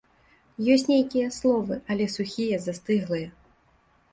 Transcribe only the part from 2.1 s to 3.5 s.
сухія, застыглыя.